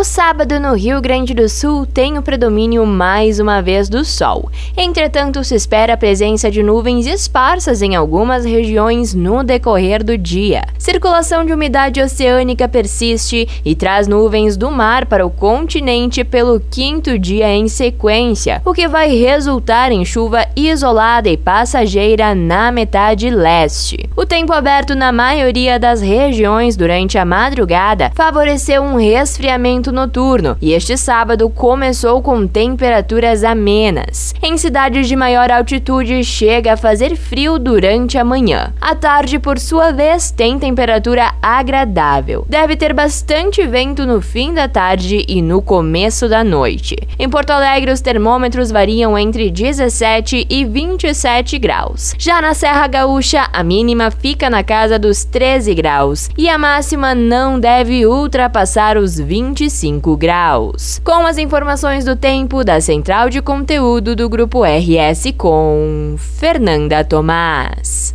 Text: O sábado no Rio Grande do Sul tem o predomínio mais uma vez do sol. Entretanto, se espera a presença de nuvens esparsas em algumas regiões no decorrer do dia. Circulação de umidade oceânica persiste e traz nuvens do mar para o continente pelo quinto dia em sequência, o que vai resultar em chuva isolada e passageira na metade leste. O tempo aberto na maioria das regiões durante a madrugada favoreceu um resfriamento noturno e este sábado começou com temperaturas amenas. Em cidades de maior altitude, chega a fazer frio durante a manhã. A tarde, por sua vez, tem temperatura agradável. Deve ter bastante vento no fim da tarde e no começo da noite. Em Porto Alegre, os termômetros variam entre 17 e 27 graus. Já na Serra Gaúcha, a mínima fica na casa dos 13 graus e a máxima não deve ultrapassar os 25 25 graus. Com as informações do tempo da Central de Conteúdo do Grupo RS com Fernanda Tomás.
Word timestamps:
O 0.00 0.04
sábado 0.04 0.58
no 0.58 0.72
Rio 0.72 0.98
Grande 0.98 1.34
do 1.34 1.46
Sul 1.46 1.84
tem 1.84 2.16
o 2.16 2.22
predomínio 2.22 2.86
mais 2.86 3.38
uma 3.38 3.60
vez 3.60 3.86
do 3.86 4.02
sol. 4.02 4.50
Entretanto, 4.74 5.44
se 5.44 5.54
espera 5.54 5.92
a 5.92 5.96
presença 5.98 6.50
de 6.50 6.62
nuvens 6.62 7.06
esparsas 7.06 7.82
em 7.82 7.94
algumas 7.94 8.46
regiões 8.46 9.12
no 9.12 9.44
decorrer 9.44 10.02
do 10.02 10.16
dia. 10.16 10.62
Circulação 10.78 11.44
de 11.44 11.52
umidade 11.52 12.00
oceânica 12.00 12.66
persiste 12.66 13.46
e 13.62 13.74
traz 13.74 14.08
nuvens 14.08 14.56
do 14.56 14.70
mar 14.70 15.04
para 15.04 15.26
o 15.26 15.28
continente 15.28 16.24
pelo 16.24 16.58
quinto 16.58 17.18
dia 17.18 17.52
em 17.52 17.68
sequência, 17.68 18.62
o 18.64 18.72
que 18.72 18.88
vai 18.88 19.14
resultar 19.14 19.92
em 19.92 20.02
chuva 20.02 20.46
isolada 20.56 21.28
e 21.28 21.36
passageira 21.36 22.34
na 22.34 22.72
metade 22.72 23.28
leste. 23.28 24.08
O 24.16 24.24
tempo 24.24 24.54
aberto 24.54 24.94
na 24.94 25.12
maioria 25.12 25.78
das 25.78 26.00
regiões 26.00 26.74
durante 26.74 27.18
a 27.18 27.24
madrugada 27.26 28.10
favoreceu 28.14 28.82
um 28.82 28.96
resfriamento 28.96 29.89
noturno 29.92 30.56
e 30.60 30.72
este 30.72 30.96
sábado 30.96 31.48
começou 31.50 32.22
com 32.22 32.46
temperaturas 32.46 33.44
amenas. 33.44 34.34
Em 34.42 34.56
cidades 34.56 35.08
de 35.08 35.16
maior 35.16 35.50
altitude, 35.50 36.24
chega 36.24 36.72
a 36.72 36.76
fazer 36.76 37.16
frio 37.16 37.58
durante 37.58 38.16
a 38.16 38.24
manhã. 38.24 38.72
A 38.80 38.94
tarde, 38.94 39.38
por 39.38 39.58
sua 39.58 39.92
vez, 39.92 40.30
tem 40.30 40.58
temperatura 40.58 41.32
agradável. 41.42 42.44
Deve 42.48 42.76
ter 42.76 42.92
bastante 42.92 43.66
vento 43.66 44.06
no 44.06 44.20
fim 44.20 44.54
da 44.54 44.68
tarde 44.68 45.24
e 45.28 45.42
no 45.42 45.60
começo 45.60 46.28
da 46.28 46.42
noite. 46.42 46.96
Em 47.18 47.28
Porto 47.28 47.50
Alegre, 47.50 47.92
os 47.92 48.00
termômetros 48.00 48.70
variam 48.70 49.18
entre 49.18 49.50
17 49.50 50.46
e 50.48 50.64
27 50.64 51.58
graus. 51.58 52.14
Já 52.18 52.40
na 52.40 52.54
Serra 52.54 52.86
Gaúcha, 52.86 53.48
a 53.52 53.62
mínima 53.62 54.10
fica 54.10 54.48
na 54.48 54.62
casa 54.62 54.98
dos 54.98 55.24
13 55.24 55.74
graus 55.74 56.30
e 56.36 56.48
a 56.48 56.56
máxima 56.56 57.14
não 57.14 57.58
deve 57.58 58.06
ultrapassar 58.06 58.96
os 58.96 59.18
25 59.18 59.50
25 59.80 60.16
graus. 60.16 61.00
Com 61.02 61.26
as 61.26 61.38
informações 61.38 62.04
do 62.04 62.14
tempo 62.14 62.62
da 62.62 62.80
Central 62.80 63.30
de 63.30 63.40
Conteúdo 63.40 64.14
do 64.14 64.28
Grupo 64.28 64.62
RS 64.62 65.32
com 65.36 66.16
Fernanda 66.18 67.02
Tomás. 67.02 68.08